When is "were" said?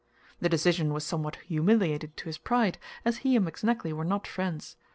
3.93-4.03